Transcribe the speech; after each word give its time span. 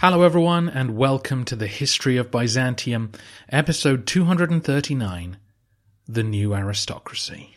Hello, 0.00 0.22
everyone, 0.22 0.68
and 0.68 0.96
welcome 0.96 1.44
to 1.44 1.54
the 1.54 1.66
History 1.68 2.16
of 2.16 2.30
Byzantium, 2.30 3.12
episode 3.50 4.06
239 4.06 5.36
The 6.08 6.22
New 6.22 6.54
Aristocracy. 6.54 7.56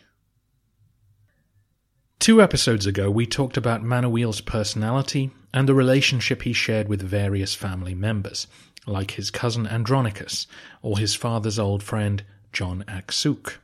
Two 2.18 2.42
episodes 2.42 2.86
ago, 2.86 3.10
we 3.10 3.26
talked 3.26 3.56
about 3.56 3.82
Manuel's 3.82 4.40
personality 4.40 5.30
and 5.52 5.68
the 5.68 5.74
relationship 5.74 6.42
he 6.42 6.52
shared 6.52 6.88
with 6.88 7.02
various 7.02 7.54
family 7.54 7.94
members, 7.94 8.46
like 8.86 9.12
his 9.12 9.30
cousin 9.30 9.66
Andronicus 9.66 10.46
or 10.82 10.98
his 10.98 11.14
father's 11.14 11.58
old 11.58 11.82
friend 11.82 12.22
John 12.52 12.84
Axouch. 12.88 13.58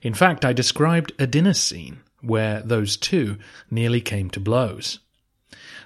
In 0.00 0.14
fact, 0.14 0.44
I 0.44 0.52
described 0.52 1.12
a 1.18 1.26
dinner 1.26 1.54
scene 1.54 2.00
where 2.20 2.62
those 2.62 2.96
two 2.96 3.36
nearly 3.70 4.00
came 4.00 4.30
to 4.30 4.40
blows. 4.40 5.00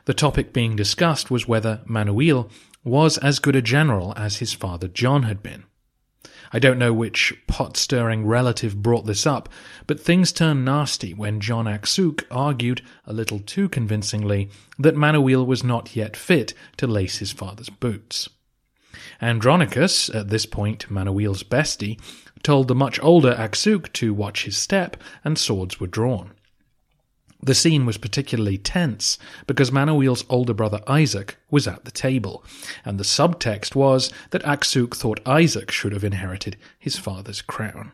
The 0.04 0.14
topic 0.14 0.52
being 0.52 0.76
discussed 0.76 1.30
was 1.30 1.48
whether 1.48 1.80
Manuel 1.86 2.48
was 2.84 3.18
as 3.18 3.38
good 3.38 3.56
a 3.56 3.62
general 3.62 4.12
as 4.16 4.36
his 4.36 4.52
father 4.52 4.86
John 4.86 5.24
had 5.24 5.42
been. 5.42 5.64
I 6.52 6.58
don't 6.58 6.78
know 6.78 6.92
which 6.92 7.34
pot 7.46 7.76
stirring 7.76 8.26
relative 8.26 8.82
brought 8.82 9.06
this 9.06 9.26
up, 9.26 9.48
but 9.86 10.00
things 10.00 10.32
turned 10.32 10.64
nasty 10.64 11.12
when 11.12 11.40
John 11.40 11.66
Axouch 11.66 12.24
argued, 12.30 12.82
a 13.04 13.12
little 13.12 13.40
too 13.40 13.68
convincingly, 13.68 14.48
that 14.78 14.96
Manuel 14.96 15.44
was 15.44 15.64
not 15.64 15.96
yet 15.96 16.16
fit 16.16 16.54
to 16.76 16.86
lace 16.86 17.18
his 17.18 17.32
father's 17.32 17.70
boots. 17.70 18.28
Andronicus, 19.20 20.08
at 20.10 20.28
this 20.28 20.46
point 20.46 20.90
Manuel's 20.90 21.42
bestie, 21.42 22.00
told 22.42 22.68
the 22.68 22.74
much 22.74 23.02
older 23.02 23.34
Axouch 23.34 23.92
to 23.94 24.14
watch 24.14 24.44
his 24.44 24.56
step, 24.56 24.96
and 25.24 25.38
swords 25.38 25.80
were 25.80 25.86
drawn. 25.86 26.32
The 27.42 27.54
scene 27.54 27.86
was 27.86 27.98
particularly 27.98 28.58
tense 28.58 29.18
because 29.46 29.70
Manuel's 29.70 30.24
older 30.28 30.54
brother 30.54 30.80
Isaac 30.86 31.36
was 31.50 31.68
at 31.68 31.84
the 31.84 31.90
table, 31.90 32.44
and 32.84 32.98
the 32.98 33.04
subtext 33.04 33.74
was 33.74 34.12
that 34.30 34.42
Axouch 34.42 34.94
thought 34.94 35.20
Isaac 35.26 35.70
should 35.70 35.92
have 35.92 36.04
inherited 36.04 36.56
his 36.78 36.98
father's 36.98 37.42
crown. 37.42 37.92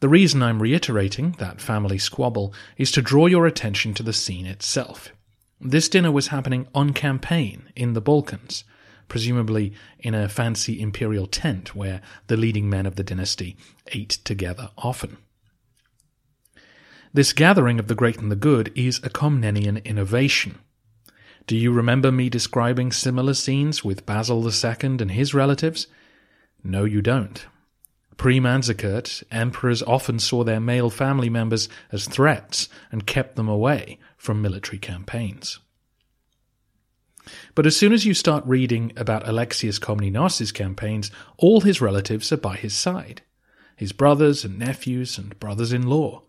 The 0.00 0.08
reason 0.08 0.42
I'm 0.42 0.60
reiterating 0.60 1.36
that 1.38 1.60
family 1.60 1.98
squabble 1.98 2.52
is 2.76 2.90
to 2.90 3.02
draw 3.02 3.26
your 3.26 3.46
attention 3.46 3.94
to 3.94 4.02
the 4.02 4.12
scene 4.12 4.46
itself. 4.46 5.10
This 5.60 5.88
dinner 5.88 6.10
was 6.10 6.28
happening 6.28 6.66
on 6.74 6.92
campaign 6.92 7.68
in 7.76 7.92
the 7.92 8.00
Balkans, 8.00 8.64
presumably 9.06 9.72
in 10.00 10.12
a 10.12 10.28
fancy 10.28 10.80
imperial 10.80 11.28
tent 11.28 11.76
where 11.76 12.00
the 12.26 12.36
leading 12.36 12.68
men 12.68 12.86
of 12.86 12.96
the 12.96 13.04
dynasty 13.04 13.56
ate 13.92 14.18
together 14.24 14.70
often. 14.76 15.18
This 17.14 17.34
gathering 17.34 17.78
of 17.78 17.88
the 17.88 17.94
great 17.94 18.18
and 18.18 18.30
the 18.30 18.36
good 18.36 18.72
is 18.74 18.96
a 18.98 19.10
Komnenian 19.10 19.84
innovation. 19.84 20.58
Do 21.46 21.54
you 21.56 21.70
remember 21.70 22.10
me 22.10 22.30
describing 22.30 22.90
similar 22.90 23.34
scenes 23.34 23.84
with 23.84 24.06
Basil 24.06 24.42
II 24.42 24.76
and 24.82 25.10
his 25.10 25.34
relatives? 25.34 25.88
No, 26.64 26.84
you 26.84 27.02
don't. 27.02 27.44
Pre 28.16 28.40
Manzikert, 28.40 29.22
emperors 29.30 29.82
often 29.82 30.18
saw 30.20 30.42
their 30.42 30.60
male 30.60 30.88
family 30.88 31.28
members 31.28 31.68
as 31.90 32.06
threats 32.06 32.70
and 32.90 33.06
kept 33.06 33.36
them 33.36 33.48
away 33.48 33.98
from 34.16 34.40
military 34.40 34.78
campaigns. 34.78 35.58
But 37.54 37.66
as 37.66 37.76
soon 37.76 37.92
as 37.92 38.06
you 38.06 38.14
start 38.14 38.42
reading 38.46 38.90
about 38.96 39.28
Alexius 39.28 39.78
Komnenos' 39.78 40.54
campaigns, 40.54 41.10
all 41.36 41.60
his 41.60 41.82
relatives 41.82 42.32
are 42.32 42.38
by 42.38 42.56
his 42.56 42.74
side 42.74 43.20
his 43.76 43.92
brothers 43.92 44.44
and 44.44 44.58
nephews 44.58 45.18
and 45.18 45.38
brothers 45.40 45.72
in 45.72 45.82
law. 45.82 46.22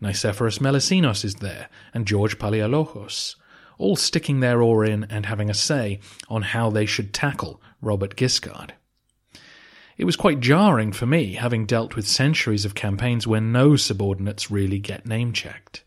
Nicephorus 0.00 0.60
Melissenos 0.60 1.24
is 1.24 1.36
there, 1.36 1.68
and 1.94 2.06
George 2.06 2.38
Palaiologos, 2.38 3.36
all 3.78 3.96
sticking 3.96 4.40
their 4.40 4.62
oar 4.62 4.84
in 4.84 5.04
and 5.04 5.26
having 5.26 5.50
a 5.50 5.54
say 5.54 6.00
on 6.28 6.42
how 6.42 6.70
they 6.70 6.86
should 6.86 7.14
tackle 7.14 7.60
Robert 7.80 8.16
Guiscard. 8.16 8.70
It 9.96 10.04
was 10.04 10.16
quite 10.16 10.40
jarring 10.40 10.92
for 10.92 11.06
me, 11.06 11.34
having 11.34 11.64
dealt 11.64 11.96
with 11.96 12.06
centuries 12.06 12.64
of 12.64 12.74
campaigns 12.74 13.26
where 13.26 13.40
no 13.40 13.76
subordinates 13.76 14.50
really 14.50 14.78
get 14.78 15.06
name 15.06 15.32
checked. 15.32 15.84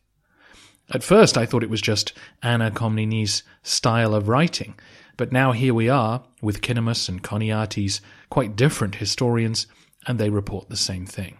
At 0.91 1.03
first, 1.03 1.37
I 1.37 1.45
thought 1.45 1.63
it 1.63 1.69
was 1.69 1.81
just 1.81 2.13
Anna 2.41 2.71
Komnene's 2.71 3.43
style 3.61 4.15
of 4.15 4.27
writing, 4.27 4.73
but 5.17 5.31
now 5.31 5.51
here 5.51 5.73
we 5.73 5.89
are, 5.89 6.23
with 6.41 6.61
Kinnamos 6.61 7.07
and 7.07 7.21
Choniates, 7.21 8.01
quite 8.31 8.55
different 8.55 8.95
historians, 8.95 9.67
and 10.07 10.17
they 10.17 10.31
report 10.31 10.69
the 10.69 10.77
same 10.77 11.05
thing. 11.05 11.37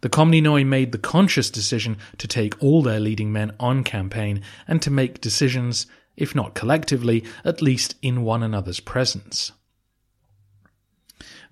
The 0.00 0.08
Komnenoi 0.08 0.64
made 0.64 0.92
the 0.92 0.98
conscious 0.98 1.50
decision 1.50 1.98
to 2.18 2.26
take 2.26 2.60
all 2.62 2.82
their 2.82 3.00
leading 3.00 3.32
men 3.32 3.52
on 3.60 3.84
campaign 3.84 4.42
and 4.66 4.80
to 4.82 4.90
make 4.90 5.20
decisions, 5.20 5.86
if 6.16 6.34
not 6.34 6.54
collectively, 6.54 7.24
at 7.44 7.60
least 7.60 7.96
in 8.00 8.22
one 8.22 8.42
another's 8.42 8.80
presence. 8.80 9.52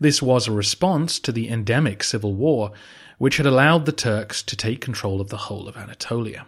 This 0.01 0.23
was 0.23 0.47
a 0.47 0.53
response 0.53 1.19
to 1.21 1.33
the 1.33 1.49
endemic 1.49 2.03
civil 2.03 2.35
war, 2.35 2.73
which 3.19 3.37
had 3.37 3.47
allowed 3.47 3.85
the 3.85 3.93
Turks 3.93 4.43
to 4.45 4.57
take 4.57 4.81
control 4.81 5.21
of 5.21 5.29
the 5.29 5.37
whole 5.37 5.69
of 5.69 5.77
Anatolia. 5.77 6.47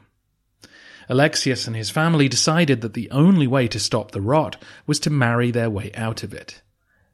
Alexius 1.09 1.67
and 1.67 1.75
his 1.75 1.91
family 1.91 2.29
decided 2.29 2.81
that 2.81 2.95
the 2.95 3.11
only 3.11 3.49
way 3.49 3.67
to 3.67 3.81
stop 3.81 4.13
the 4.13 4.21
rot 4.21 4.63
was 4.87 5.01
to 5.01 5.11
marry 5.11 5.51
their 5.51 5.69
way 5.69 5.91
out 5.95 6.23
of 6.23 6.33
it, 6.33 6.63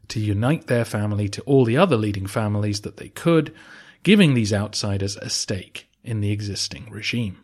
to 0.09 0.21
unite 0.21 0.67
their 0.67 0.85
family 0.85 1.31
to 1.31 1.41
all 1.43 1.65
the 1.65 1.79
other 1.79 1.97
leading 1.97 2.27
families 2.27 2.83
that 2.83 2.99
they 2.99 3.09
could, 3.09 3.55
giving 4.07 4.35
these 4.35 4.53
outsiders 4.53 5.17
a 5.17 5.29
stake 5.29 5.89
in 6.05 6.21
the 6.21 6.31
existing 6.31 6.89
regime. 6.93 7.41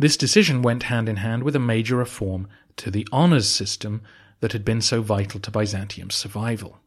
This 0.00 0.16
decision 0.16 0.62
went 0.62 0.82
hand 0.82 1.08
in 1.08 1.18
hand 1.18 1.44
with 1.44 1.54
a 1.54 1.60
major 1.60 1.94
reform 1.94 2.48
to 2.78 2.90
the 2.90 3.06
honours 3.12 3.48
system 3.48 4.02
that 4.40 4.50
had 4.50 4.64
been 4.64 4.80
so 4.80 5.02
vital 5.02 5.38
to 5.38 5.50
Byzantium's 5.52 6.16
survival. 6.16 6.80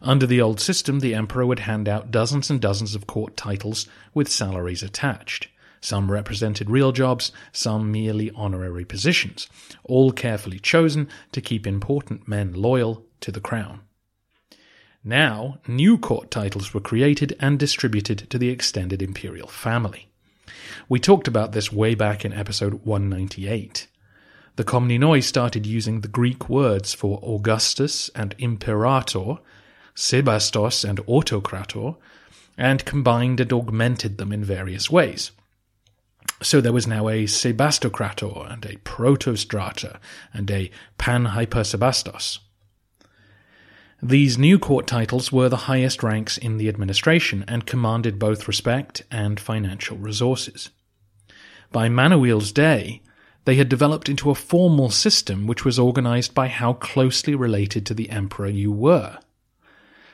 Under 0.00 0.26
the 0.26 0.40
old 0.40 0.58
system, 0.58 1.00
the 1.00 1.14
emperor 1.14 1.44
would 1.44 1.58
hand 1.58 1.86
out 1.86 2.10
dozens 2.10 2.48
and 2.48 2.62
dozens 2.62 2.94
of 2.94 3.06
court 3.06 3.36
titles 3.36 3.86
with 4.14 4.26
salaries 4.26 4.82
attached. 4.82 5.48
Some 5.82 6.10
represented 6.10 6.70
real 6.70 6.92
jobs, 6.92 7.30
some 7.52 7.92
merely 7.92 8.30
honorary 8.34 8.86
positions, 8.86 9.50
all 9.84 10.12
carefully 10.12 10.58
chosen 10.58 11.08
to 11.32 11.42
keep 11.42 11.66
important 11.66 12.26
men 12.26 12.54
loyal 12.54 13.04
to 13.20 13.30
the 13.30 13.42
crown. 13.42 13.82
Now, 15.06 15.58
new 15.68 15.98
court 15.98 16.30
titles 16.30 16.72
were 16.72 16.80
created 16.80 17.36
and 17.38 17.58
distributed 17.58 18.30
to 18.30 18.38
the 18.38 18.48
extended 18.48 19.02
imperial 19.02 19.48
family. 19.48 20.08
We 20.88 20.98
talked 20.98 21.28
about 21.28 21.52
this 21.52 21.70
way 21.70 21.94
back 21.94 22.24
in 22.24 22.32
episode 22.32 22.84
198. 22.84 23.86
The 24.56 24.64
Komnenoi 24.64 25.22
started 25.22 25.66
using 25.66 26.00
the 26.00 26.08
Greek 26.08 26.48
words 26.48 26.94
for 26.94 27.20
Augustus 27.22 28.08
and 28.14 28.34
Imperator, 28.38 29.36
Sebastos 29.94 30.88
and 30.88 30.98
Autokrator, 31.00 31.96
and 32.56 32.84
combined 32.86 33.40
and 33.40 33.52
augmented 33.52 34.16
them 34.16 34.32
in 34.32 34.42
various 34.42 34.90
ways. 34.90 35.32
So 36.40 36.62
there 36.62 36.72
was 36.72 36.86
now 36.86 37.08
a 37.08 37.24
Sebastokrator 37.24 38.50
and 38.50 38.64
a 38.64 38.76
Protostrator 38.76 39.98
and 40.32 40.50
a 40.50 40.70
Panhypersebastos. 40.98 42.38
These 44.06 44.36
new 44.36 44.58
court 44.58 44.86
titles 44.86 45.32
were 45.32 45.48
the 45.48 45.64
highest 45.64 46.02
ranks 46.02 46.36
in 46.36 46.58
the 46.58 46.68
administration 46.68 47.42
and 47.48 47.64
commanded 47.64 48.18
both 48.18 48.46
respect 48.46 49.02
and 49.10 49.40
financial 49.40 49.96
resources. 49.96 50.68
By 51.72 51.88
Manuel's 51.88 52.52
day, 52.52 53.00
they 53.46 53.54
had 53.54 53.70
developed 53.70 54.10
into 54.10 54.28
a 54.28 54.34
formal 54.34 54.90
system 54.90 55.46
which 55.46 55.64
was 55.64 55.78
organized 55.78 56.34
by 56.34 56.48
how 56.48 56.74
closely 56.74 57.34
related 57.34 57.86
to 57.86 57.94
the 57.94 58.10
emperor 58.10 58.50
you 58.50 58.70
were. 58.70 59.20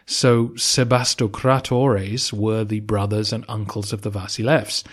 So 0.06 0.50
Sebastokratores 0.50 2.32
were 2.32 2.62
the 2.62 2.80
brothers 2.80 3.32
and 3.32 3.44
uncles 3.48 3.92
of 3.92 4.02
the 4.02 4.10
Vasilevs, 4.12 4.84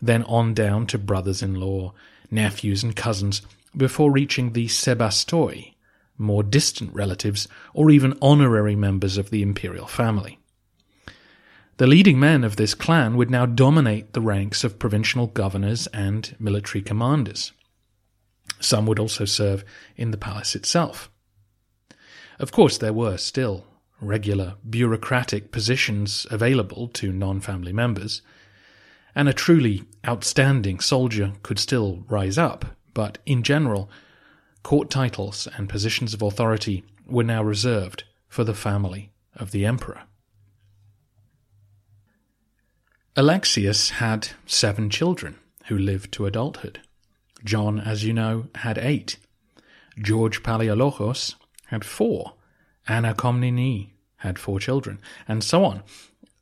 then 0.00 0.22
on 0.22 0.54
down 0.54 0.86
to 0.86 0.96
brothers 0.96 1.42
in 1.42 1.56
law, 1.56 1.92
nephews, 2.30 2.82
and 2.82 2.96
cousins, 2.96 3.42
before 3.76 4.10
reaching 4.10 4.54
the 4.54 4.68
Sebastoi, 4.68 5.74
more 6.18 6.42
distant 6.42 6.92
relatives, 6.92 7.48
or 7.72 7.90
even 7.90 8.18
honorary 8.20 8.76
members 8.76 9.16
of 9.16 9.30
the 9.30 9.42
imperial 9.42 9.86
family. 9.86 10.38
The 11.78 11.86
leading 11.86 12.18
men 12.18 12.42
of 12.42 12.56
this 12.56 12.74
clan 12.74 13.16
would 13.16 13.30
now 13.30 13.46
dominate 13.46 14.12
the 14.12 14.20
ranks 14.20 14.64
of 14.64 14.80
provincial 14.80 15.28
governors 15.28 15.86
and 15.88 16.34
military 16.40 16.82
commanders. 16.82 17.52
Some 18.58 18.84
would 18.86 18.98
also 18.98 19.24
serve 19.24 19.64
in 19.96 20.10
the 20.10 20.18
palace 20.18 20.56
itself. 20.56 21.08
Of 22.40 22.50
course, 22.50 22.78
there 22.78 22.92
were 22.92 23.16
still 23.16 23.64
regular 24.00 24.54
bureaucratic 24.68 25.52
positions 25.52 26.26
available 26.30 26.88
to 26.88 27.12
non 27.12 27.40
family 27.40 27.72
members, 27.72 28.22
and 29.14 29.28
a 29.28 29.32
truly 29.32 29.84
outstanding 30.06 30.80
soldier 30.80 31.32
could 31.42 31.58
still 31.58 32.04
rise 32.08 32.38
up, 32.38 32.76
but 32.94 33.18
in 33.26 33.42
general, 33.42 33.90
court 34.68 34.90
titles 34.90 35.48
and 35.56 35.66
positions 35.66 36.12
of 36.12 36.20
authority 36.20 36.84
were 37.06 37.24
now 37.24 37.42
reserved 37.42 38.04
for 38.28 38.44
the 38.44 38.52
family 38.52 39.10
of 39.34 39.50
the 39.50 39.64
emperor. 39.64 40.02
Alexius 43.16 43.88
had 43.88 44.28
seven 44.44 44.90
children 44.90 45.36
who 45.68 45.78
lived 45.78 46.12
to 46.12 46.26
adulthood. 46.26 46.82
John, 47.42 47.80
as 47.80 48.04
you 48.04 48.12
know, 48.12 48.48
had 48.56 48.76
eight. 48.76 49.16
George 49.98 50.42
Paleologus 50.42 51.34
had 51.68 51.82
four. 51.82 52.34
Anna 52.86 53.14
Komnene 53.14 53.92
had 54.16 54.38
four 54.38 54.60
children, 54.60 55.00
and 55.26 55.42
so 55.42 55.64
on. 55.64 55.82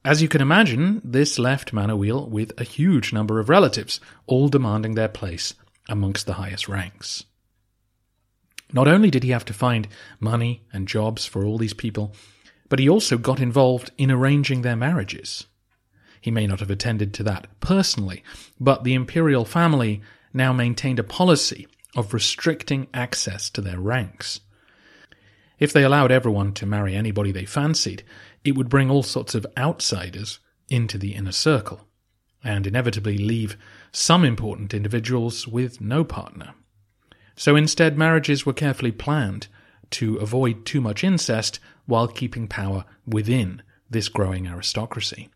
As 0.05 0.21
you 0.21 0.27
can 0.27 0.41
imagine, 0.41 1.01
this 1.05 1.39
left 1.39 1.73
Manuel 1.73 2.29
with 2.29 2.61
a 2.61 2.65
huge 2.65 3.13
number 3.13 3.39
of 3.39 3.49
relatives, 3.49 4.01
all 4.27 4.49
demanding 4.49 4.97
their 4.97 5.07
place 5.07 5.55
amongst 5.89 6.27
the 6.27 6.41
highest 6.43 6.67
ranks. 6.69 7.25
Not 8.73 8.89
only 8.89 9.11
did 9.11 9.23
he 9.23 9.31
have 9.31 9.45
to 9.47 9.53
find 9.53 9.89
money 10.21 10.63
and 10.73 10.89
jobs 10.89 11.25
for 11.25 11.45
all 11.45 11.59
these 11.59 11.75
people, 11.75 12.15
but 12.69 12.79
he 12.79 12.89
also 12.89 13.17
got 13.17 13.41
involved 13.41 13.91
in 13.97 14.11
arranging 14.11 14.63
their 14.63 14.77
marriages. 14.77 15.47
He 16.21 16.31
may 16.31 16.47
not 16.47 16.61
have 16.61 16.71
attended 16.71 17.15
to 17.15 17.23
that 17.25 17.47
personally, 17.61 18.25
but 18.59 18.83
the 18.83 18.95
imperial 18.95 19.45
family 19.45 20.03
now 20.33 20.53
maintained 20.53 20.99
a 20.99 21.05
policy 21.05 21.69
of 21.95 22.13
restricting 22.13 22.89
access 22.93 23.49
to 23.51 23.61
their 23.61 23.81
ranks. 23.81 24.41
If 25.59 25.73
they 25.73 25.85
allowed 25.85 26.11
everyone 26.11 26.53
to 26.55 26.67
marry 26.67 26.95
anybody 26.95 27.33
they 27.33 27.45
fancied, 27.45 28.03
it 28.45 28.57
would 28.57 28.69
bring 28.69 28.91
all 28.91 29.03
sorts 29.03 29.35
of 29.35 29.47
outsiders 29.57 30.41
into 30.69 30.99
the 30.99 31.15
inner 31.15 31.33
circle, 31.33 31.87
and 32.43 32.67
inevitably 32.67 33.17
leave 33.17 33.57
some 33.93 34.25
important 34.25 34.75
individuals 34.75 35.47
with 35.49 35.81
no 35.81 36.05
partner. 36.05 36.55
So 37.37 37.55
instead, 37.55 37.97
marriages 37.97 38.45
were 38.45 38.53
carefully 38.53 38.93
planned 38.93 39.47
to 39.91 40.17
avoid 40.17 40.67
too 40.67 40.81
much 40.81 41.05
incest 41.05 41.61
while 41.85 42.09
keeping 42.09 42.49
power 42.49 42.85
within 43.07 43.63
this 43.89 44.09
growing 44.09 44.49
aristocracy. 44.49 45.29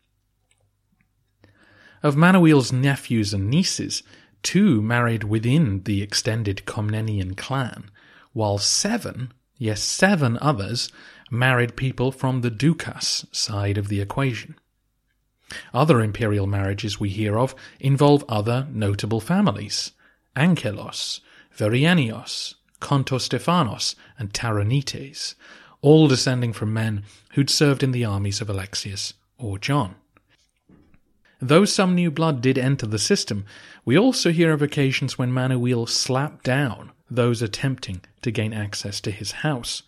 Of 2.03 2.17
Manuel's 2.17 2.73
nephews 2.73 3.33
and 3.33 3.49
nieces, 3.49 4.03
two 4.43 4.81
married 4.81 5.23
within 5.23 5.83
the 5.83 6.01
extended 6.01 6.63
Komnenian 6.65 7.37
clan, 7.37 7.91
while 8.33 8.57
seven 8.57 9.31
yes, 9.61 9.83
seven 9.83 10.39
others 10.41 10.91
married 11.29 11.75
people 11.75 12.11
from 12.11 12.41
the 12.41 12.49
Dukas 12.49 13.27
side 13.31 13.77
of 13.77 13.89
the 13.89 14.01
equation. 14.01 14.55
Other 15.71 16.01
imperial 16.01 16.47
marriages 16.47 16.99
we 16.99 17.09
hear 17.09 17.37
of 17.37 17.53
involve 17.79 18.25
other 18.27 18.67
notable 18.71 19.19
families 19.19 19.91
Angelos, 20.35 21.21
Bryennios, 21.57 22.55
Kontostephanos, 22.79 23.95
and 24.17 24.33
Taronites, 24.33 25.35
all 25.81 26.07
descending 26.07 26.53
from 26.53 26.73
men 26.73 27.03
who'd 27.33 27.49
served 27.49 27.83
in 27.83 27.91
the 27.91 28.05
armies 28.05 28.41
of 28.41 28.49
Alexius 28.49 29.13
or 29.37 29.57
John. 29.57 29.95
Though 31.39 31.65
some 31.65 31.95
new 31.95 32.11
blood 32.11 32.41
did 32.41 32.57
enter 32.57 32.85
the 32.85 32.99
system, 32.99 33.45
we 33.83 33.97
also 33.97 34.31
hear 34.31 34.53
of 34.53 34.61
occasions 34.61 35.17
when 35.17 35.31
Manuel 35.31 35.87
slapped 35.87 36.43
down 36.43 36.91
those 37.09 37.41
attempting 37.41 38.01
to 38.21 38.31
gain 38.31 38.53
access 38.53 39.01
to 39.01 39.11
his 39.11 39.31
house. 39.31 39.81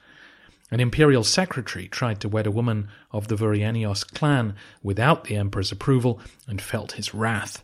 An 0.71 0.79
imperial 0.79 1.23
secretary 1.23 1.87
tried 1.87 2.19
to 2.21 2.29
wed 2.29 2.47
a 2.47 2.51
woman 2.51 2.89
of 3.11 3.27
the 3.27 3.35
Bryennios 3.35 4.03
clan 4.03 4.55
without 4.81 5.25
the 5.25 5.35
emperor's 5.35 5.71
approval 5.71 6.19
and 6.47 6.59
felt 6.59 6.93
his 6.93 7.13
wrath, 7.13 7.63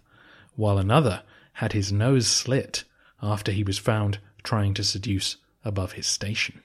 while 0.56 0.78
another 0.78 1.24
had 1.54 1.74
his 1.74 1.92
nose 1.92 2.28
slit 2.28 2.84
after 3.22 3.52
he 3.52 3.64
was 3.64 3.78
found 3.78 4.20
trying 4.44 4.74
to 4.74 4.84
seduce 4.84 5.38
above 5.64 5.94
his 5.94 6.08
station. 6.08 6.62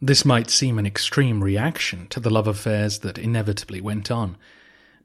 This 0.00 0.24
might 0.24 0.50
seem 0.50 0.78
an 0.78 0.86
extreme 0.86 1.44
reaction 1.44 2.08
to 2.08 2.18
the 2.18 2.30
love 2.30 2.48
affairs 2.48 3.00
that 3.00 3.18
inevitably 3.18 3.80
went 3.80 4.10
on, 4.10 4.36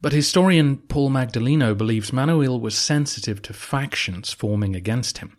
but 0.01 0.13
historian 0.13 0.77
Paul 0.77 1.09
Magdalino 1.09 1.77
believes 1.77 2.13
Manuel 2.13 2.59
was 2.59 2.75
sensitive 2.75 3.41
to 3.43 3.53
factions 3.53 4.33
forming 4.33 4.75
against 4.75 5.19
him. 5.19 5.37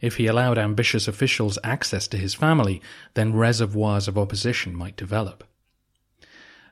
If 0.00 0.16
he 0.16 0.26
allowed 0.26 0.58
ambitious 0.58 1.06
officials 1.06 1.58
access 1.62 2.08
to 2.08 2.18
his 2.18 2.34
family, 2.34 2.82
then 3.14 3.34
reservoirs 3.34 4.08
of 4.08 4.18
opposition 4.18 4.74
might 4.74 4.96
develop. 4.96 5.44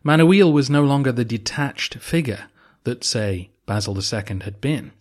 Manuel 0.02 0.52
was 0.52 0.68
no 0.68 0.82
longer 0.82 1.12
the 1.12 1.25
detached 1.25 1.94
figure 1.97 2.49
that, 2.85 3.04
say, 3.04 3.50
Basil 3.66 3.97
II 3.97 4.40
had 4.40 4.61
been. 4.61 4.92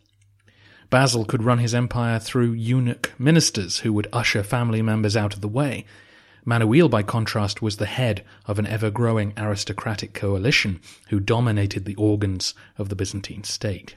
Basil 0.89 1.25
could 1.25 1.43
run 1.43 1.59
his 1.59 1.75
empire 1.75 2.19
through 2.19 2.53
eunuch 2.53 3.13
ministers 3.19 3.79
who 3.79 3.93
would 3.93 4.07
usher 4.11 4.43
family 4.43 4.81
members 4.81 5.15
out 5.15 5.33
of 5.33 5.41
the 5.41 5.47
way. 5.47 5.85
Manuel, 6.45 6.89
by 6.89 7.03
contrast, 7.03 7.61
was 7.61 7.77
the 7.77 7.85
head 7.85 8.23
of 8.45 8.57
an 8.57 8.65
ever 8.65 8.89
growing 8.89 9.33
aristocratic 9.37 10.13
coalition 10.13 10.79
who 11.09 11.19
dominated 11.19 11.85
the 11.85 11.95
organs 11.95 12.53
of 12.77 12.89
the 12.89 12.95
Byzantine 12.95 13.43
state. 13.43 13.95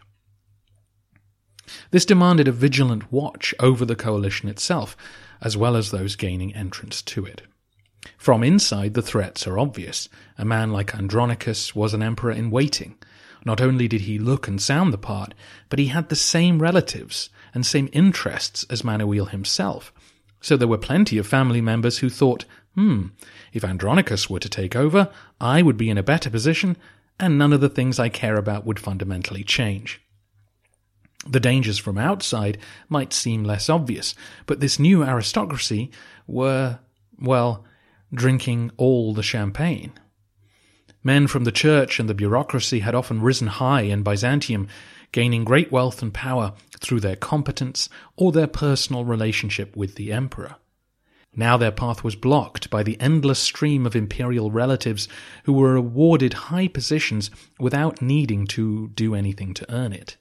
This 1.92 2.04
demanded 2.04 2.48
a 2.48 2.52
vigilant 2.52 3.10
watch 3.12 3.54
over 3.60 3.84
the 3.84 3.96
coalition 3.96 4.48
itself, 4.48 4.96
as 5.40 5.56
well 5.56 5.76
as 5.76 5.90
those 5.90 6.16
gaining 6.16 6.54
entrance 6.54 7.00
to 7.02 7.24
it. 7.24 7.42
From 8.18 8.42
inside, 8.42 8.94
the 8.94 9.02
threats 9.02 9.46
are 9.46 9.58
obvious. 9.58 10.08
A 10.36 10.44
man 10.44 10.72
like 10.72 10.94
Andronicus 10.94 11.74
was 11.74 11.94
an 11.94 12.02
emperor 12.02 12.32
in 12.32 12.50
waiting. 12.50 12.96
Not 13.44 13.60
only 13.60 13.88
did 13.88 14.02
he 14.02 14.18
look 14.18 14.46
and 14.46 14.60
sound 14.60 14.92
the 14.92 14.98
part, 14.98 15.34
but 15.68 15.78
he 15.78 15.86
had 15.86 16.08
the 16.08 16.16
same 16.16 16.60
relatives 16.60 17.28
and 17.54 17.66
same 17.66 17.88
interests 17.92 18.64
as 18.70 18.84
Manuel 18.84 19.26
himself. 19.26 19.92
So 20.40 20.56
there 20.56 20.68
were 20.68 20.78
plenty 20.78 21.18
of 21.18 21.26
family 21.26 21.60
members 21.60 21.98
who 21.98 22.08
thought, 22.08 22.44
hmm, 22.74 23.06
if 23.52 23.64
Andronicus 23.64 24.30
were 24.30 24.40
to 24.40 24.48
take 24.48 24.74
over, 24.74 25.10
I 25.40 25.62
would 25.62 25.76
be 25.76 25.90
in 25.90 25.98
a 25.98 26.02
better 26.02 26.30
position, 26.30 26.76
and 27.18 27.38
none 27.38 27.52
of 27.52 27.60
the 27.60 27.68
things 27.68 27.98
I 27.98 28.08
care 28.08 28.36
about 28.36 28.64
would 28.64 28.80
fundamentally 28.80 29.44
change. 29.44 30.00
The 31.26 31.40
dangers 31.40 31.78
from 31.78 31.98
outside 31.98 32.58
might 32.88 33.12
seem 33.12 33.44
less 33.44 33.68
obvious, 33.68 34.14
but 34.46 34.58
this 34.58 34.78
new 34.78 35.04
aristocracy 35.04 35.92
were, 36.26 36.80
well, 37.20 37.64
drinking 38.12 38.72
all 38.76 39.14
the 39.14 39.22
champagne. 39.22 39.92
Men 41.04 41.26
from 41.26 41.44
the 41.44 41.52
church 41.52 41.98
and 41.98 42.08
the 42.08 42.14
bureaucracy 42.14 42.80
had 42.80 42.94
often 42.94 43.22
risen 43.22 43.48
high 43.48 43.82
in 43.82 44.02
Byzantium, 44.02 44.68
gaining 45.10 45.44
great 45.44 45.72
wealth 45.72 46.00
and 46.02 46.14
power 46.14 46.54
through 46.78 47.00
their 47.00 47.16
competence 47.16 47.88
or 48.16 48.32
their 48.32 48.46
personal 48.46 49.04
relationship 49.04 49.76
with 49.76 49.96
the 49.96 50.12
emperor. 50.12 50.56
Now 51.34 51.56
their 51.56 51.72
path 51.72 52.04
was 52.04 52.14
blocked 52.14 52.68
by 52.68 52.82
the 52.82 53.00
endless 53.00 53.38
stream 53.38 53.86
of 53.86 53.96
imperial 53.96 54.50
relatives 54.50 55.08
who 55.44 55.54
were 55.54 55.76
awarded 55.76 56.34
high 56.34 56.68
positions 56.68 57.30
without 57.58 58.02
needing 58.02 58.46
to 58.48 58.88
do 58.88 59.14
anything 59.14 59.54
to 59.54 59.72
earn 59.72 59.92
it. 59.92 60.18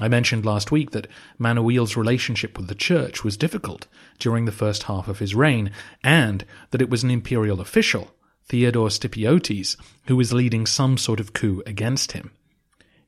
I 0.00 0.08
mentioned 0.08 0.46
last 0.46 0.72
week 0.72 0.92
that 0.92 1.08
Manuel's 1.38 1.96
relationship 1.96 2.56
with 2.56 2.68
the 2.68 2.74
church 2.74 3.22
was 3.22 3.36
difficult 3.36 3.86
during 4.18 4.44
the 4.44 4.52
first 4.52 4.84
half 4.84 5.08
of 5.08 5.18
his 5.18 5.34
reign, 5.34 5.70
and 6.02 6.44
that 6.70 6.82
it 6.82 6.90
was 6.90 7.02
an 7.04 7.10
imperial 7.10 7.60
official, 7.60 8.13
Theodore 8.46 8.88
Styppeiotes, 8.88 9.76
who 10.06 10.16
was 10.16 10.32
leading 10.32 10.66
some 10.66 10.98
sort 10.98 11.20
of 11.20 11.32
coup 11.32 11.62
against 11.66 12.12
him. 12.12 12.30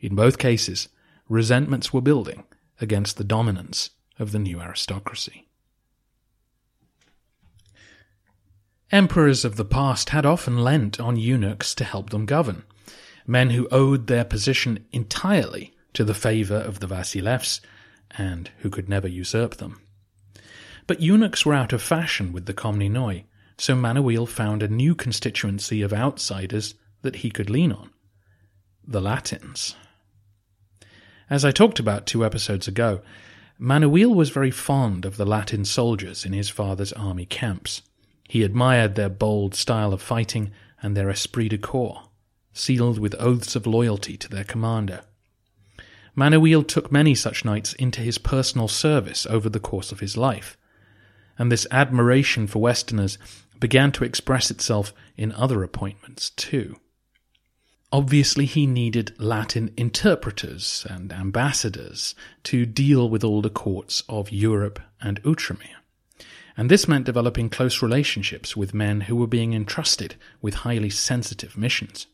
In 0.00 0.14
both 0.14 0.38
cases, 0.38 0.88
resentments 1.28 1.92
were 1.92 2.00
building 2.00 2.44
against 2.80 3.16
the 3.16 3.24
dominance 3.24 3.90
of 4.18 4.32
the 4.32 4.38
new 4.38 4.60
aristocracy. 4.60 5.46
Emperors 8.92 9.44
of 9.44 9.56
the 9.56 9.64
past 9.64 10.10
had 10.10 10.24
often 10.24 10.58
lent 10.58 11.00
on 11.00 11.16
eunuchs 11.16 11.74
to 11.74 11.84
help 11.84 12.10
them 12.10 12.24
govern, 12.24 12.62
men 13.26 13.50
who 13.50 13.68
owed 13.72 14.06
their 14.06 14.24
position 14.24 14.86
entirely 14.92 15.74
to 15.92 16.04
the 16.04 16.14
favour 16.14 16.56
of 16.56 16.78
the 16.78 16.86
Vasilevs, 16.86 17.60
and 18.12 18.50
who 18.58 18.70
could 18.70 18.88
never 18.88 19.08
usurp 19.08 19.56
them. 19.56 19.80
But 20.86 21.00
eunuchs 21.00 21.44
were 21.44 21.54
out 21.54 21.72
of 21.72 21.82
fashion 21.82 22.32
with 22.32 22.46
the 22.46 22.54
Komnenoi, 22.54 23.24
so 23.58 23.74
Manuel 23.74 24.26
found 24.26 24.62
a 24.62 24.68
new 24.68 24.94
constituency 24.94 25.82
of 25.82 25.92
outsiders 25.92 26.74
that 27.02 27.16
he 27.16 27.30
could 27.30 27.50
lean 27.50 27.72
on 27.72 27.90
the 28.86 29.00
Latins. 29.00 29.74
As 31.28 31.44
I 31.44 31.50
talked 31.50 31.80
about 31.80 32.06
two 32.06 32.24
episodes 32.24 32.68
ago, 32.68 33.00
Manuel 33.58 34.14
was 34.14 34.30
very 34.30 34.50
fond 34.50 35.04
of 35.04 35.16
the 35.16 35.26
Latin 35.26 35.64
soldiers 35.64 36.24
in 36.24 36.32
his 36.32 36.50
father's 36.50 36.92
army 36.92 37.26
camps. 37.26 37.82
He 38.28 38.42
admired 38.42 38.94
their 38.94 39.08
bold 39.08 39.54
style 39.54 39.92
of 39.92 40.02
fighting 40.02 40.52
and 40.82 40.96
their 40.96 41.08
esprit 41.08 41.48
de 41.48 41.58
corps, 41.58 42.08
sealed 42.52 42.98
with 42.98 43.14
oaths 43.18 43.56
of 43.56 43.66
loyalty 43.66 44.16
to 44.18 44.28
their 44.28 44.44
commander. 44.44 45.00
Manuel 46.14 46.62
took 46.62 46.92
many 46.92 47.14
such 47.14 47.44
knights 47.44 47.72
into 47.74 48.00
his 48.00 48.18
personal 48.18 48.68
service 48.68 49.26
over 49.26 49.48
the 49.48 49.60
course 49.60 49.90
of 49.90 50.00
his 50.00 50.16
life, 50.16 50.56
and 51.38 51.50
this 51.50 51.66
admiration 51.70 52.46
for 52.46 52.60
Westerners 52.60 53.18
began 53.60 53.92
to 53.92 54.04
express 54.04 54.50
itself 54.50 54.92
in 55.16 55.32
other 55.32 55.62
appointments 55.62 56.30
too. 56.30 56.76
Obviously, 57.92 58.46
he 58.46 58.66
needed 58.66 59.14
Latin 59.18 59.72
interpreters 59.76 60.86
and 60.90 61.12
ambassadors 61.12 62.14
to 62.42 62.66
deal 62.66 63.08
with 63.08 63.22
all 63.22 63.40
the 63.40 63.50
courts 63.50 64.02
of 64.08 64.32
Europe 64.32 64.80
and 65.00 65.22
Outremer. 65.22 65.76
And 66.56 66.70
this 66.70 66.88
meant 66.88 67.04
developing 67.04 67.48
close 67.48 67.82
relationships 67.82 68.56
with 68.56 68.74
men 68.74 69.02
who 69.02 69.16
were 69.16 69.26
being 69.26 69.52
entrusted 69.52 70.16
with 70.40 70.54
highly 70.54 70.90
sensitive 70.90 71.56
missions. 71.56 72.06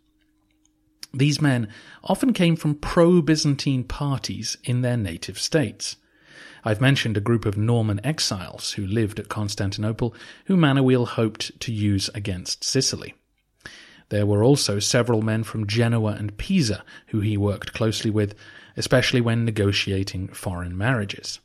These 1.15 1.41
men 1.41 1.69
often 2.03 2.33
came 2.33 2.57
from 2.57 2.75
pro 2.75 3.23
Byzantine 3.23 3.85
parties 3.85 4.57
in 4.65 4.83
their 4.83 4.97
native 4.97 5.39
states. 5.39 5.97
I've 6.65 6.81
mentioned 6.81 7.17
a 7.17 7.21
group 7.21 7.45
of 7.45 7.57
Norman 7.57 8.01
exiles 8.05 8.73
who 8.73 8.87
lived 8.87 9.19
at 9.19 9.29
Constantinople 9.29 10.15
who 10.47 10.57
Manuel 10.57 11.07
hoped 11.07 11.59
to 11.61 11.73
use 11.73 12.09
against 12.15 12.63
Sicily. 12.63 13.15
There 14.11 14.27
were 14.27 14.45
also 14.45 14.79
several 14.79 15.23
men 15.23 15.43
from 15.43 15.67
Genoa 15.67 16.13
and 16.13 16.37
Pisa 16.37 16.85
who 17.09 17.21
he 17.21 17.37
worked 17.37 17.73
closely 17.73 18.11
with, 18.11 18.35
especially 18.77 19.21
when 19.21 19.45
negotiating 19.45 20.29
foreign 20.29 20.77
marriages. 20.77 21.41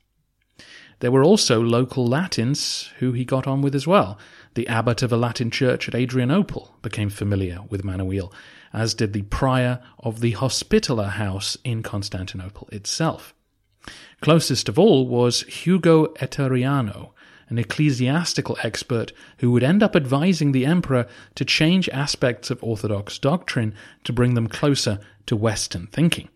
There 0.99 1.11
were 1.11 1.23
also 1.23 1.61
local 1.61 2.05
Latins 2.05 2.91
who 2.99 3.11
he 3.11 3.23
got 3.23 3.47
on 3.47 3.61
with 3.61 3.75
as 3.75 3.87
well. 3.87 4.17
The 4.55 4.67
abbot 4.67 5.03
of 5.03 5.13
a 5.13 5.17
Latin 5.17 5.51
church 5.51 5.87
at 5.87 5.95
Adrianople 5.95 6.75
became 6.81 7.09
familiar 7.09 7.59
with 7.69 7.83
Manuel, 7.83 8.33
as 8.73 8.93
did 8.93 9.13
the 9.13 9.21
prior 9.23 9.79
of 9.99 10.19
the 10.21 10.31
Hospitaller 10.31 11.09
house 11.09 11.55
in 11.63 11.83
Constantinople 11.83 12.67
itself. 12.71 13.33
Closest 14.21 14.67
of 14.69 14.79
all 14.79 15.07
was 15.07 15.43
Hugo 15.43 16.07
Eteriano, 16.15 17.11
an 17.49 17.57
ecclesiastical 17.57 18.57
expert 18.63 19.11
who 19.39 19.51
would 19.51 19.63
end 19.63 19.81
up 19.81 19.95
advising 19.95 20.51
the 20.51 20.65
emperor 20.65 21.07
to 21.35 21.45
change 21.45 21.87
aspects 21.89 22.49
of 22.49 22.63
Orthodox 22.63 23.17
doctrine 23.19 23.73
to 24.03 24.13
bring 24.13 24.33
them 24.33 24.47
closer 24.47 24.99
to 25.27 25.35
Western 25.35 25.87
thinking. 25.87 26.29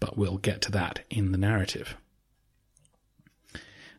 But 0.00 0.16
we'll 0.16 0.38
get 0.38 0.60
to 0.62 0.72
that 0.72 1.00
in 1.10 1.32
the 1.32 1.38
narrative. 1.38 1.96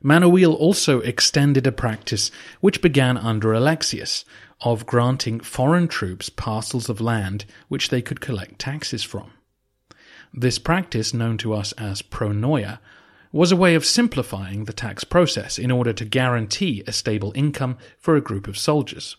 Manuel 0.01 0.53
also 0.53 0.99
extended 0.99 1.65
a 1.65 1.71
practice 1.71 2.31
which 2.61 2.81
began 2.81 3.17
under 3.17 3.53
Alexius 3.53 4.25
of 4.61 4.85
granting 4.85 5.39
foreign 5.39 5.87
troops 5.87 6.29
parcels 6.29 6.89
of 6.89 7.01
land 7.01 7.45
which 7.67 7.89
they 7.89 8.01
could 8.01 8.21
collect 8.21 8.59
taxes 8.59 9.03
from. 9.03 9.31
This 10.33 10.59
practice, 10.59 11.13
known 11.13 11.37
to 11.39 11.53
us 11.53 11.71
as 11.73 12.01
pronoia, 12.01 12.79
was 13.31 13.51
a 13.51 13.57
way 13.57 13.75
of 13.75 13.85
simplifying 13.85 14.65
the 14.65 14.73
tax 14.73 15.03
process 15.03 15.59
in 15.59 15.71
order 15.71 15.93
to 15.93 16.05
guarantee 16.05 16.83
a 16.87 16.91
stable 16.91 17.31
income 17.35 17.77
for 17.97 18.15
a 18.15 18.21
group 18.21 18.47
of 18.47 18.57
soldiers. 18.57 19.17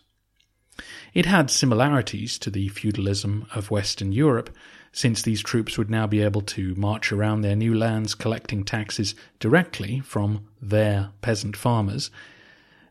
It 1.13 1.25
had 1.25 1.51
similarities 1.51 2.37
to 2.39 2.49
the 2.49 2.69
feudalism 2.69 3.47
of 3.53 3.71
Western 3.71 4.11
Europe, 4.11 4.49
since 4.91 5.21
these 5.21 5.41
troops 5.41 5.77
would 5.77 5.89
now 5.89 6.07
be 6.07 6.21
able 6.21 6.41
to 6.41 6.73
march 6.75 7.11
around 7.11 7.41
their 7.41 7.55
new 7.55 7.73
lands 7.73 8.15
collecting 8.15 8.63
taxes 8.63 9.13
directly 9.39 9.99
from 9.99 10.47
their 10.61 11.11
peasant 11.21 11.55
farmers. 11.55 12.09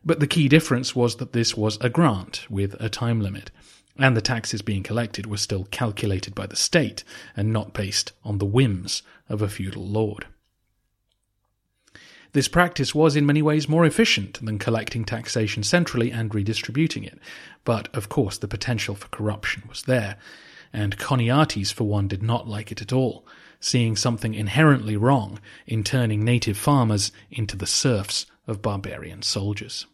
But 0.05 0.19
the 0.19 0.27
key 0.27 0.47
difference 0.47 0.95
was 0.95 1.17
that 1.17 1.33
this 1.33 1.57
was 1.57 1.77
a 1.81 1.89
grant 1.89 2.49
with 2.49 2.75
a 2.79 2.89
time 2.89 3.19
limit, 3.19 3.51
and 3.99 4.15
the 4.15 4.21
taxes 4.21 4.61
being 4.61 4.81
collected 4.81 5.25
were 5.25 5.37
still 5.37 5.65
calculated 5.65 6.33
by 6.33 6.47
the 6.47 6.55
state 6.55 7.03
and 7.35 7.51
not 7.51 7.73
based 7.73 8.13
on 8.23 8.37
the 8.37 8.45
whims 8.45 9.03
of 9.27 9.41
a 9.41 9.49
feudal 9.49 9.85
lord. 9.85 10.25
This 12.31 12.47
practice 12.47 12.93
was 12.93 13.15
in 13.15 13.25
many 13.25 13.41
ways 13.41 13.67
more 13.67 13.85
efficient 13.85 14.43
than 14.45 14.59
collecting 14.59 15.03
taxation 15.03 15.63
centrally 15.63 16.11
and 16.11 16.33
redistributing 16.33 17.03
it, 17.03 17.19
but 17.65 17.93
of 17.93 18.07
course 18.07 18.37
the 18.37 18.47
potential 18.47 18.95
for 18.95 19.07
corruption 19.07 19.63
was 19.67 19.83
there, 19.83 20.15
and 20.71 20.97
Choniates, 20.97 21.73
for 21.73 21.85
one, 21.85 22.07
did 22.07 22.21
not 22.21 22.47
like 22.47 22.71
it 22.71 22.81
at 22.81 22.93
all, 22.93 23.25
seeing 23.59 23.95
something 23.95 24.35
inherently 24.35 24.95
wrong 24.95 25.39
in 25.65 25.83
turning 25.83 26.23
native 26.23 26.57
farmers 26.57 27.11
into 27.31 27.57
the 27.57 27.67
serfs 27.67 28.27
of 28.47 28.61
barbarian 28.61 29.23
soldiers. 29.23 29.87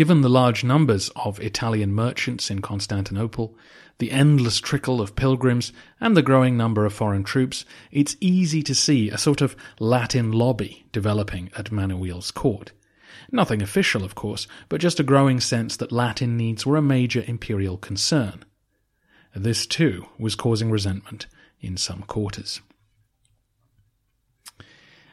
Given 0.00 0.22
the 0.22 0.30
large 0.30 0.64
numbers 0.64 1.10
of 1.14 1.38
Italian 1.40 1.92
merchants 1.92 2.50
in 2.50 2.62
Constantinople, 2.62 3.54
the 3.98 4.10
endless 4.10 4.58
trickle 4.58 4.98
of 4.98 5.14
pilgrims, 5.14 5.74
and 6.00 6.16
the 6.16 6.22
growing 6.22 6.56
number 6.56 6.86
of 6.86 6.94
foreign 6.94 7.22
troops, 7.22 7.66
it's 7.90 8.16
easy 8.18 8.62
to 8.62 8.74
see 8.74 9.10
a 9.10 9.18
sort 9.18 9.42
of 9.42 9.54
Latin 9.78 10.32
lobby 10.32 10.86
developing 10.90 11.50
at 11.54 11.70
Manuel's 11.70 12.30
court. 12.30 12.72
Nothing 13.30 13.60
official, 13.60 14.02
of 14.02 14.14
course, 14.14 14.46
but 14.70 14.80
just 14.80 15.00
a 15.00 15.02
growing 15.02 15.38
sense 15.38 15.76
that 15.76 15.92
Latin 15.92 16.34
needs 16.34 16.64
were 16.64 16.78
a 16.78 16.80
major 16.80 17.22
imperial 17.26 17.76
concern. 17.76 18.42
This, 19.34 19.66
too, 19.66 20.06
was 20.18 20.34
causing 20.34 20.70
resentment 20.70 21.26
in 21.60 21.76
some 21.76 22.04
quarters. 22.04 22.62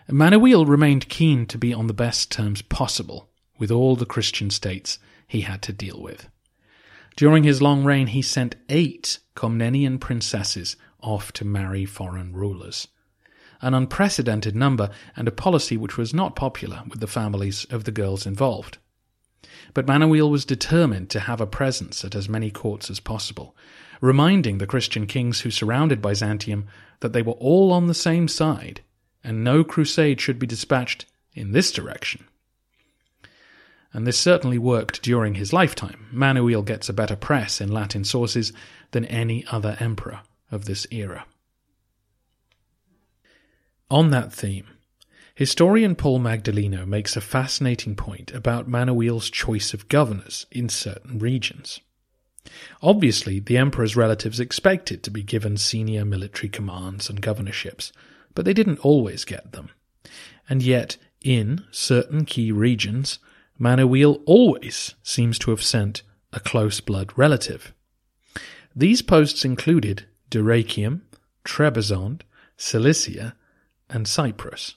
Manuel 0.08 0.66
remained 0.66 1.10
keen 1.10 1.46
to 1.48 1.58
be 1.58 1.74
on 1.74 1.88
the 1.88 1.94
best 1.94 2.32
terms 2.32 2.62
possible 2.62 3.28
with 3.58 3.72
all 3.72 3.96
the 3.96 4.06
Christian 4.06 4.50
states 4.50 5.00
he 5.28 5.42
had 5.42 5.62
to 5.64 5.74
deal 5.74 6.02
with. 6.02 6.28
During 7.16 7.44
his 7.44 7.62
long 7.62 7.84
reign, 7.84 8.08
he 8.08 8.22
sent 8.22 8.56
eight 8.70 9.20
Comnenian 9.36 10.00
princesses 10.00 10.76
off 11.02 11.32
to 11.34 11.46
marry 11.46 11.84
foreign 11.84 12.34
rulers. 12.34 12.88
An 13.60 13.74
unprecedented 13.74 14.56
number 14.56 14.92
and 15.16 15.28
a 15.28 15.32
policy 15.32 15.78
which 15.78 15.98
was 15.98 16.14
not 16.14 16.36
popular 16.36 16.84
with 16.88 17.00
the 17.00 17.08
families 17.08 17.66
of 17.72 17.86
the 17.86 17.92
girls 17.92 18.28
involved. 18.28 18.78
But 19.74 19.88
Manuel 19.88 20.30
was 20.30 20.46
determined 20.46 21.10
to 21.10 21.22
have 21.22 21.42
a 21.42 21.48
presence 21.48 22.06
at 22.06 22.14
as 22.14 22.30
many 22.30 22.52
courts 22.52 22.90
as 22.92 23.00
possible, 23.00 23.56
reminding 24.00 24.60
the 24.60 24.68
Christian 24.68 25.08
kings 25.08 25.42
who 25.42 25.50
surrounded 25.50 26.02
Byzantium 26.02 26.68
that 27.00 27.14
they 27.14 27.24
were 27.24 27.34
all 27.34 27.72
on 27.72 27.88
the 27.88 27.94
same 27.96 28.28
side, 28.28 28.82
and 29.24 29.44
no 29.44 29.64
crusade 29.64 30.22
should 30.22 30.38
be 30.38 30.48
dispatched 30.48 31.06
in 31.34 31.52
this 31.52 31.72
direction 31.72 32.26
and 33.98 34.06
this 34.06 34.20
certainly 34.20 34.60
worked 34.60 35.02
during 35.02 35.34
his 35.34 35.52
lifetime. 35.52 36.06
Manuel 36.12 36.62
gets 36.62 36.88
a 36.88 36.94
better 36.94 37.16
press 37.16 37.60
in 37.60 37.72
Latin 37.72 38.04
sources 38.04 38.54
than 38.92 39.06
any 39.06 39.44
other 39.48 39.76
emperor 39.80 40.20
of 40.52 40.66
this 40.66 40.86
era. 40.92 41.26
On 43.90 44.12
that 44.12 44.32
theme, 44.32 44.68
historian 45.34 45.96
Paul 45.96 46.20
Magdalino 46.20 46.86
makes 46.86 47.18
a 47.18 47.22
fascinating 47.22 47.96
point 47.96 48.32
about 48.34 48.68
Manuel's 48.68 49.32
choice 49.32 49.74
of 49.74 49.90
governors 49.90 50.46
in 50.52 50.70
certain 50.70 51.18
regions. 51.18 51.80
Obviously, 52.84 53.40
the 53.40 53.58
emperor's 53.58 53.96
relatives 53.96 54.40
expected 54.40 55.02
to 55.02 55.10
be 55.10 55.24
given 55.24 55.58
senior 55.58 56.06
military 56.06 56.50
commands 56.50 57.10
and 57.10 57.20
governorships, 57.20 57.92
but 58.36 58.46
they 58.46 58.54
didn't 58.54 58.86
always 58.86 59.26
get 59.26 59.54
them. 59.54 59.72
And 60.48 60.62
yet, 60.62 60.98
in 61.24 61.66
certain 61.72 62.26
key 62.26 62.52
regions, 62.52 63.18
Manuel 63.60 64.22
always 64.26 64.96
seems 65.04 65.40
to 65.40 65.52
have 65.52 65.64
sent 65.64 66.04
a 66.32 66.40
close 66.40 66.80
blood 66.80 67.12
relative. 67.16 67.74
These 68.76 69.02
posts 69.02 69.44
included 69.44 70.06
Dyrrhachium, 70.30 71.02
Trebizond, 71.44 72.22
Cilicia, 72.58 73.36
and 73.90 74.08
Cyprus, 74.08 74.76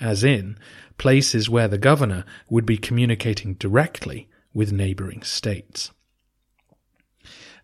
as 0.00 0.22
in 0.22 0.58
places 0.98 1.50
where 1.50 1.68
the 1.68 1.78
governor 1.78 2.24
would 2.48 2.66
be 2.66 2.76
communicating 2.76 3.54
directly 3.54 4.28
with 4.52 4.72
neighbouring 4.72 5.22
states. 5.22 5.90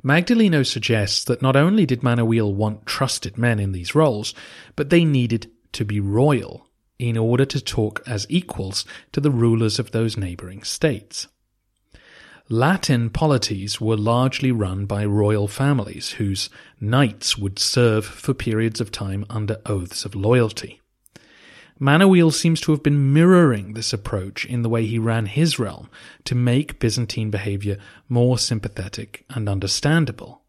Magdalino 0.02 0.66
suggests 0.66 1.24
that 1.24 1.42
not 1.42 1.56
only 1.56 1.86
did 1.86 2.02
Manuel 2.02 2.54
want 2.54 2.84
trusted 2.84 3.38
men 3.38 3.58
in 3.58 3.72
these 3.72 3.94
roles, 3.94 4.34
but 4.76 4.90
they 4.90 5.04
needed 5.04 5.50
to 5.72 5.84
be 5.84 5.98
royal 5.98 6.63
in 6.98 7.16
order 7.16 7.44
to 7.44 7.60
talk 7.60 8.02
as 8.06 8.26
equals 8.28 8.84
to 9.12 9.20
the 9.20 9.30
rulers 9.30 9.78
of 9.78 9.90
those 9.90 10.16
neighbouring 10.16 10.62
states. 10.62 11.28
Latin 12.50 13.08
polities 13.08 13.80
were 13.80 13.96
largely 13.96 14.52
run 14.52 14.84
by 14.84 15.04
royal 15.04 15.48
families 15.48 16.12
whose 16.12 16.50
knights 16.78 17.38
would 17.38 17.58
serve 17.58 18.04
for 18.04 18.34
periods 18.34 18.82
of 18.82 18.92
time 18.92 19.24
under 19.30 19.60
oaths 19.64 20.04
of 20.04 20.14
loyalty. 20.14 20.80
Manuel 21.78 22.30
seems 22.30 22.60
to 22.60 22.72
have 22.72 22.82
been 22.82 23.12
mirroring 23.12 23.72
this 23.72 23.92
approach 23.92 24.44
in 24.44 24.62
the 24.62 24.68
way 24.68 24.86
he 24.86 24.98
ran 24.98 25.26
his 25.26 25.58
realm 25.58 25.88
to 26.24 26.34
make 26.34 26.78
Byzantine 26.78 27.30
behavior 27.30 27.78
more 28.08 28.38
sympathetic 28.38 29.24
and 29.30 29.48
understandable. 29.48 30.42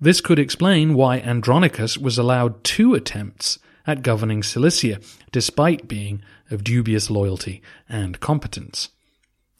This 0.00 0.20
could 0.20 0.38
explain 0.38 0.94
why 0.94 1.18
Andronicus 1.18 1.98
was 1.98 2.18
allowed 2.18 2.62
two 2.64 2.94
attempts 2.94 3.58
at 3.86 4.02
governing 4.02 4.42
Cilicia, 4.42 5.00
despite 5.32 5.88
being 5.88 6.22
of 6.50 6.64
dubious 6.64 7.10
loyalty 7.10 7.62
and 7.88 8.20
competence. 8.20 8.90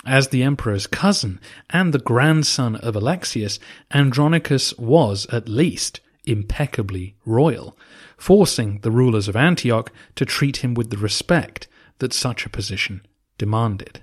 As 0.06 0.28
the 0.28 0.42
emperor's 0.42 0.86
cousin 0.86 1.40
and 1.70 1.92
the 1.92 1.98
grandson 1.98 2.76
of 2.76 2.94
Alexius, 2.94 3.58
Andronicus 3.92 4.76
was, 4.76 5.26
at 5.26 5.48
least, 5.48 6.00
impeccably 6.24 7.16
royal, 7.24 7.76
forcing 8.16 8.80
the 8.80 8.90
rulers 8.90 9.28
of 9.28 9.36
Antioch 9.36 9.90
to 10.16 10.24
treat 10.24 10.58
him 10.58 10.74
with 10.74 10.90
the 10.90 10.98
respect 10.98 11.68
that 11.98 12.12
such 12.12 12.44
a 12.44 12.50
position 12.50 13.02
demanded. 13.38 14.00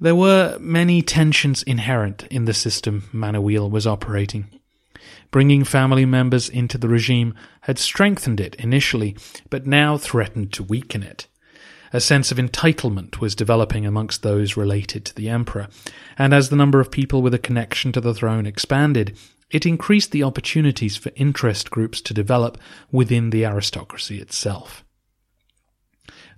There 0.00 0.16
were 0.16 0.58
many 0.58 1.02
tensions 1.02 1.62
inherent 1.62 2.26
in 2.30 2.46
the 2.46 2.54
system 2.54 3.08
Manuel 3.12 3.70
was 3.70 3.86
operating. 3.86 4.60
Bringing 5.34 5.64
family 5.64 6.06
members 6.06 6.48
into 6.48 6.78
the 6.78 6.86
regime 6.86 7.34
had 7.62 7.76
strengthened 7.76 8.38
it 8.38 8.54
initially, 8.54 9.16
but 9.50 9.66
now 9.66 9.98
threatened 9.98 10.52
to 10.52 10.62
weaken 10.62 11.02
it. 11.02 11.26
A 11.92 11.98
sense 11.98 12.30
of 12.30 12.38
entitlement 12.38 13.18
was 13.18 13.34
developing 13.34 13.84
amongst 13.84 14.22
those 14.22 14.56
related 14.56 15.04
to 15.06 15.14
the 15.16 15.28
emperor, 15.28 15.66
and 16.16 16.32
as 16.32 16.50
the 16.50 16.56
number 16.56 16.78
of 16.78 16.92
people 16.92 17.20
with 17.20 17.34
a 17.34 17.40
connection 17.40 17.90
to 17.90 18.00
the 18.00 18.14
throne 18.14 18.46
expanded, 18.46 19.18
it 19.50 19.66
increased 19.66 20.12
the 20.12 20.22
opportunities 20.22 20.96
for 20.96 21.10
interest 21.16 21.68
groups 21.68 22.00
to 22.02 22.14
develop 22.14 22.56
within 22.92 23.30
the 23.30 23.44
aristocracy 23.44 24.20
itself. 24.20 24.84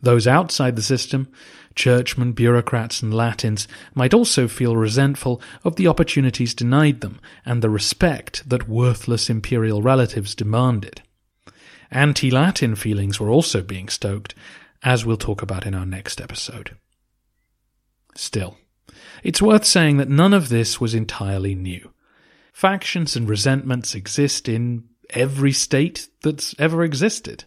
Those 0.02 0.26
outside 0.26 0.76
the 0.76 0.82
system, 0.82 1.28
churchmen, 1.74 2.32
bureaucrats, 2.32 3.02
and 3.02 3.12
Latins, 3.12 3.68
might 3.94 4.14
also 4.14 4.48
feel 4.48 4.76
resentful 4.76 5.40
of 5.64 5.76
the 5.76 5.86
opportunities 5.86 6.54
denied 6.54 7.00
them 7.00 7.20
and 7.44 7.62
the 7.62 7.70
respect 7.70 8.48
that 8.48 8.68
worthless 8.68 9.30
imperial 9.30 9.82
relatives 9.82 10.34
demanded. 10.34 11.02
Anti 11.90 12.30
Latin 12.30 12.74
feelings 12.74 13.20
were 13.20 13.30
also 13.30 13.62
being 13.62 13.88
stoked, 13.88 14.34
as 14.82 15.04
we'll 15.04 15.16
talk 15.16 15.42
about 15.42 15.66
in 15.66 15.74
our 15.74 15.86
next 15.86 16.20
episode. 16.20 16.76
Still, 18.14 18.56
it's 19.22 19.42
worth 19.42 19.64
saying 19.64 19.98
that 19.98 20.08
none 20.08 20.32
of 20.32 20.48
this 20.48 20.80
was 20.80 20.94
entirely 20.94 21.54
new. 21.54 21.92
Factions 22.52 23.16
and 23.16 23.28
resentments 23.28 23.94
exist 23.94 24.48
in 24.48 24.84
every 25.10 25.52
state 25.52 26.08
that's 26.22 26.54
ever 26.58 26.82
existed. 26.82 27.44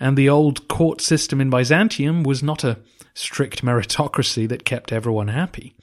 And 0.00 0.16
the 0.16 0.28
old 0.28 0.66
court 0.66 1.00
system 1.00 1.40
in 1.40 1.50
Byzantium 1.50 2.22
was 2.22 2.42
not 2.42 2.64
a 2.64 2.78
strict 3.14 3.62
meritocracy 3.62 4.48
that 4.48 4.64
kept 4.64 4.92
everyone 4.92 5.28
happy. 5.28 5.74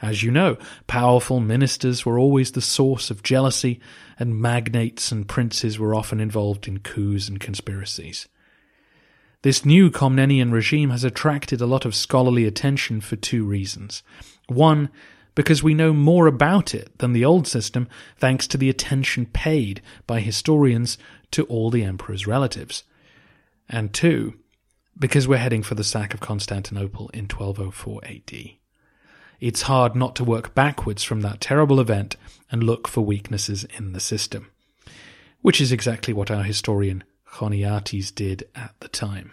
As 0.00 0.22
you 0.22 0.30
know, 0.30 0.56
powerful 0.86 1.40
ministers 1.40 2.06
were 2.06 2.18
always 2.18 2.52
the 2.52 2.60
source 2.60 3.10
of 3.10 3.22
jealousy, 3.22 3.80
and 4.18 4.40
magnates 4.40 5.12
and 5.12 5.28
princes 5.28 5.78
were 5.78 5.94
often 5.94 6.20
involved 6.20 6.66
in 6.66 6.78
coups 6.78 7.28
and 7.28 7.38
conspiracies. 7.38 8.28
This 9.42 9.64
new 9.64 9.90
Komnenian 9.90 10.52
regime 10.52 10.90
has 10.90 11.04
attracted 11.04 11.60
a 11.60 11.66
lot 11.66 11.84
of 11.84 11.94
scholarly 11.94 12.44
attention 12.44 13.00
for 13.00 13.16
two 13.16 13.44
reasons. 13.44 14.02
One, 14.48 14.88
because 15.34 15.62
we 15.62 15.74
know 15.74 15.92
more 15.92 16.26
about 16.26 16.74
it 16.74 16.96
than 16.98 17.12
the 17.12 17.24
old 17.24 17.46
system 17.46 17.88
thanks 18.16 18.48
to 18.48 18.56
the 18.56 18.68
attention 18.68 19.26
paid 19.26 19.80
by 20.06 20.20
historians 20.20 20.98
to 21.30 21.44
all 21.44 21.70
the 21.70 21.84
emperor's 21.84 22.26
relatives. 22.26 22.82
And 23.68 23.92
two, 23.92 24.34
because 24.98 25.28
we're 25.28 25.38
heading 25.38 25.62
for 25.62 25.74
the 25.74 25.84
sack 25.84 26.14
of 26.14 26.20
Constantinople 26.20 27.08
in 27.10 27.24
1204 27.24 28.00
AD. 28.04 28.50
It's 29.40 29.62
hard 29.62 29.94
not 29.94 30.16
to 30.16 30.24
work 30.24 30.54
backwards 30.54 31.04
from 31.04 31.20
that 31.20 31.40
terrible 31.40 31.78
event 31.78 32.16
and 32.50 32.62
look 32.62 32.88
for 32.88 33.02
weaknesses 33.02 33.64
in 33.76 33.92
the 33.92 34.00
system, 34.00 34.50
which 35.42 35.60
is 35.60 35.70
exactly 35.70 36.12
what 36.12 36.30
our 36.30 36.42
historian 36.42 37.04
Choniates 37.34 38.12
did 38.12 38.48
at 38.56 38.74
the 38.80 38.88
time. 38.88 39.32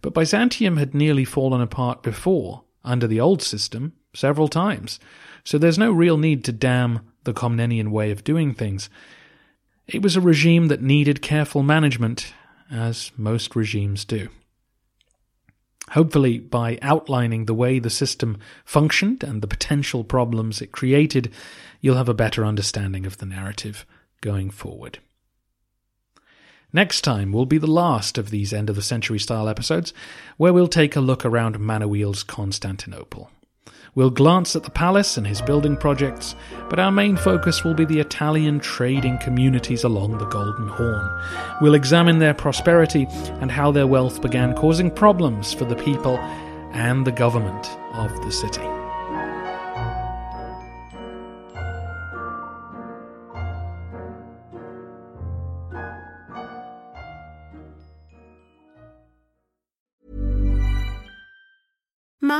But 0.00 0.14
Byzantium 0.14 0.78
had 0.78 0.94
nearly 0.94 1.24
fallen 1.24 1.60
apart 1.60 2.02
before, 2.02 2.64
under 2.82 3.06
the 3.06 3.20
old 3.20 3.42
system, 3.42 3.92
several 4.14 4.48
times, 4.48 4.98
so 5.44 5.58
there's 5.58 5.78
no 5.78 5.92
real 5.92 6.16
need 6.16 6.44
to 6.44 6.52
damn 6.52 7.00
the 7.24 7.34
Komnenian 7.34 7.90
way 7.90 8.10
of 8.10 8.24
doing 8.24 8.54
things. 8.54 8.88
It 9.86 10.02
was 10.02 10.16
a 10.16 10.20
regime 10.20 10.68
that 10.68 10.82
needed 10.82 11.20
careful 11.20 11.62
management, 11.62 12.32
as 12.70 13.10
most 13.16 13.56
regimes 13.56 14.04
do. 14.04 14.28
Hopefully, 15.90 16.38
by 16.38 16.78
outlining 16.82 17.46
the 17.46 17.54
way 17.54 17.78
the 17.78 17.90
system 17.90 18.38
functioned 18.64 19.24
and 19.24 19.42
the 19.42 19.48
potential 19.48 20.04
problems 20.04 20.62
it 20.62 20.70
created, 20.70 21.32
you'll 21.80 21.96
have 21.96 22.08
a 22.08 22.14
better 22.14 22.44
understanding 22.44 23.04
of 23.06 23.18
the 23.18 23.26
narrative 23.26 23.84
going 24.20 24.50
forward. 24.50 25.00
Next 26.72 27.00
time 27.00 27.32
will 27.32 27.46
be 27.46 27.58
the 27.58 27.66
last 27.66 28.18
of 28.18 28.30
these 28.30 28.52
end 28.52 28.70
of 28.70 28.76
the 28.76 28.82
century 28.82 29.18
style 29.18 29.48
episodes, 29.48 29.92
where 30.36 30.52
we'll 30.52 30.68
take 30.68 30.94
a 30.94 31.00
look 31.00 31.24
around 31.24 31.58
Manuel's 31.58 32.22
Constantinople. 32.22 33.30
We'll 33.96 34.10
glance 34.10 34.54
at 34.54 34.62
the 34.62 34.70
palace 34.70 35.16
and 35.16 35.26
his 35.26 35.42
building 35.42 35.76
projects, 35.76 36.36
but 36.68 36.78
our 36.78 36.92
main 36.92 37.16
focus 37.16 37.64
will 37.64 37.74
be 37.74 37.84
the 37.84 37.98
Italian 37.98 38.60
trading 38.60 39.18
communities 39.18 39.82
along 39.82 40.18
the 40.18 40.26
Golden 40.26 40.68
Horn. 40.68 41.20
We'll 41.60 41.74
examine 41.74 42.20
their 42.20 42.34
prosperity 42.34 43.08
and 43.40 43.50
how 43.50 43.72
their 43.72 43.88
wealth 43.88 44.22
began 44.22 44.54
causing 44.54 44.92
problems 44.92 45.52
for 45.52 45.64
the 45.64 45.74
people 45.74 46.18
and 46.72 47.04
the 47.04 47.12
government 47.12 47.68
of 47.94 48.14
the 48.24 48.30
city. 48.30 48.62